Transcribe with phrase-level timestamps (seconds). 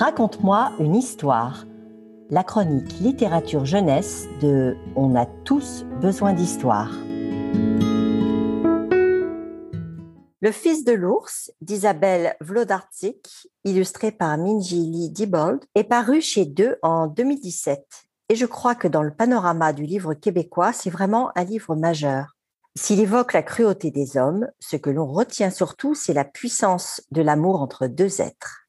[0.00, 1.66] Raconte-moi une histoire.
[2.30, 6.90] La chronique littérature jeunesse de On a tous besoin d'histoire.
[10.40, 13.28] Le fils de l'ours d'Isabelle Vlodarczyk,
[13.64, 17.84] illustré par Minji Diebold, est paru chez Deux en 2017.
[18.30, 22.38] Et je crois que dans le panorama du livre québécois, c'est vraiment un livre majeur.
[22.74, 27.20] S'il évoque la cruauté des hommes, ce que l'on retient surtout, c'est la puissance de
[27.20, 28.59] l'amour entre deux êtres.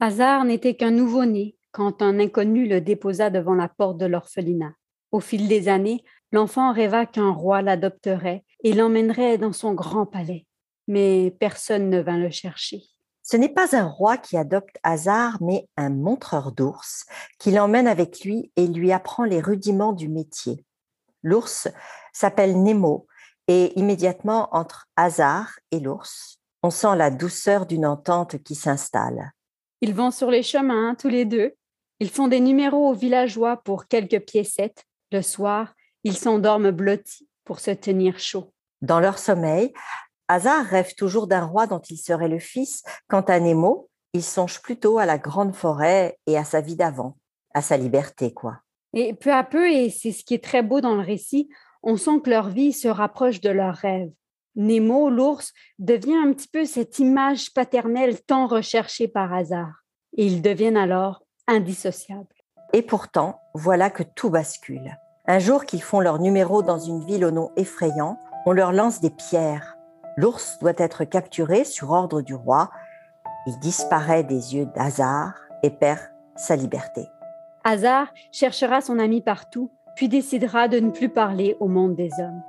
[0.00, 4.72] Hazard n'était qu'un nouveau-né quand un inconnu le déposa devant la porte de l'orphelinat.
[5.12, 10.46] Au fil des années, l'enfant rêva qu'un roi l'adopterait et l'emmènerait dans son grand palais.
[10.88, 12.82] Mais personne ne vint le chercher.
[13.22, 17.06] Ce n'est pas un roi qui adopte Hazard, mais un montreur d'ours
[17.38, 20.64] qui l'emmène avec lui et lui apprend les rudiments du métier.
[21.22, 21.68] L'ours
[22.12, 23.06] s'appelle Nemo
[23.48, 29.32] et immédiatement entre Hazard et l'ours, on sent la douceur d'une entente qui s'installe.
[29.84, 31.52] Ils vont sur les chemins, tous les deux.
[32.00, 34.86] Ils font des numéros aux villageois pour quelques piécettes.
[35.12, 38.54] Le soir, ils s'endorment blottis pour se tenir chaud.
[38.80, 39.74] Dans leur sommeil,
[40.28, 42.82] Hazard rêve toujours d'un roi dont il serait le fils.
[43.08, 47.18] Quant à Nemo, il songe plutôt à la grande forêt et à sa vie d'avant,
[47.52, 48.60] à sa liberté, quoi.
[48.94, 51.50] Et peu à peu, et c'est ce qui est très beau dans le récit,
[51.82, 54.10] on sent que leur vie se rapproche de leur rêve.
[54.56, 59.84] Nemo, l'ours, devient un petit peu cette image paternelle tant recherchée par hasard.
[60.16, 62.26] Et ils deviennent alors indissociables.
[62.72, 64.96] Et pourtant, voilà que tout bascule.
[65.26, 69.00] Un jour qu'ils font leur numéro dans une ville au nom effrayant, on leur lance
[69.00, 69.76] des pierres.
[70.16, 72.70] L'ours doit être capturé sur ordre du roi.
[73.46, 76.00] Il disparaît des yeux d'Hazard et perd
[76.36, 77.06] sa liberté.
[77.64, 82.42] Hazard cherchera son ami partout, puis décidera de ne plus parler au monde des hommes.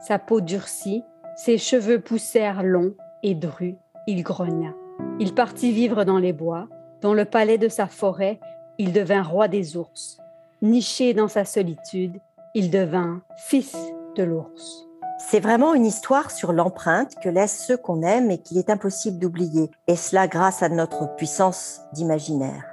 [0.00, 1.04] Sa peau durcit,
[1.36, 4.74] ses cheveux poussèrent longs et drus, il grogna.
[5.18, 6.68] Il partit vivre dans les bois.
[7.00, 8.38] Dans le palais de sa forêt,
[8.78, 10.18] il devint roi des ours.
[10.60, 12.18] Niché dans sa solitude,
[12.54, 13.76] il devint fils
[14.16, 14.86] de l'ours.
[15.18, 19.18] C'est vraiment une histoire sur l'empreinte que laissent ceux qu'on aime et qu'il est impossible
[19.18, 22.64] d'oublier, et cela grâce à notre puissance d'imaginaire.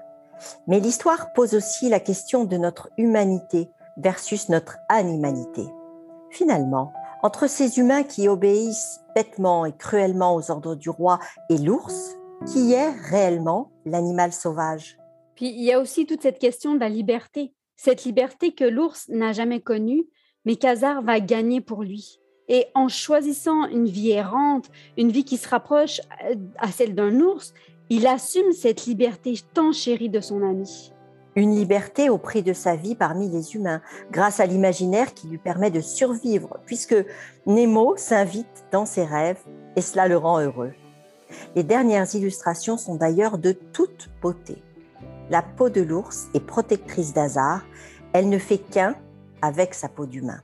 [0.67, 5.63] Mais l'histoire pose aussi la question de notre humanité versus notre animalité.
[6.31, 6.91] Finalement,
[7.21, 11.19] entre ces humains qui obéissent bêtement et cruellement aux ordres du roi
[11.49, 12.17] et l'ours,
[12.51, 14.97] qui est réellement l'animal sauvage.
[15.35, 19.07] Puis il y a aussi toute cette question de la liberté, cette liberté que l'ours
[19.09, 20.05] n'a jamais connue,
[20.45, 22.19] mais qu'Hazard va gagner pour lui.
[22.47, 27.19] Et en choisissant une vie errante, une vie qui se rapproche euh, à celle d'un
[27.19, 27.53] ours,
[27.89, 30.91] il assume cette liberté tant chérie de son ami
[31.39, 35.37] une liberté au prix de sa vie parmi les humains, grâce à l'imaginaire qui lui
[35.37, 36.95] permet de survivre, puisque
[37.45, 39.41] Nemo s'invite dans ses rêves
[39.75, 40.73] et cela le rend heureux.
[41.55, 44.61] Les dernières illustrations sont d'ailleurs de toute beauté.
[45.29, 47.63] La peau de l'ours est protectrice d'hasard,
[48.13, 48.95] elle ne fait qu'un
[49.41, 50.41] avec sa peau d'humain.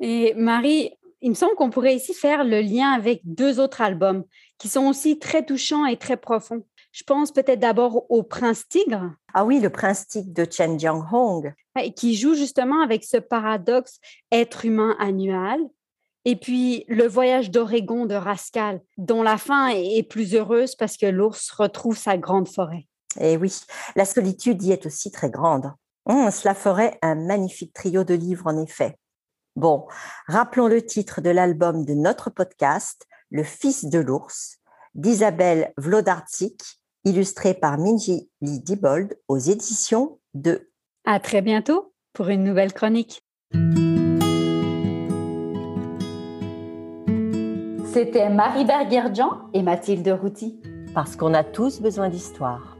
[0.00, 4.24] Et Marie, il me semble qu'on pourrait ici faire le lien avec deux autres albums
[4.58, 6.62] qui sont aussi très touchants et très profonds.
[6.92, 9.12] Je pense peut-être d'abord au Prince Tigre.
[9.34, 11.54] Ah oui, le Prince Tigre de Chen Jianghong.
[11.94, 14.00] Qui joue justement avec ce paradoxe
[14.32, 15.60] être humain annuel.
[16.24, 21.06] Et puis le voyage d'Oregon de Rascal, dont la fin est plus heureuse parce que
[21.06, 22.86] l'ours retrouve sa grande forêt.
[23.20, 23.60] Et eh oui,
[23.96, 25.72] la solitude y est aussi très grande.
[26.06, 28.96] Hum, cela ferait un magnifique trio de livres en effet.
[29.56, 29.86] Bon,
[30.26, 34.58] rappelons le titre de l'album de notre podcast, Le Fils de l'ours,
[34.94, 36.62] d'Isabelle Vlodarczyk,
[37.08, 40.70] illustré par Minji Lee Diebold aux éditions de.
[41.06, 43.22] À très bientôt pour une nouvelle chronique.
[47.92, 50.60] C'était Marie Berger-Jean et Mathilde Routy.
[50.94, 52.76] Parce qu'on a tous besoin d'histoire.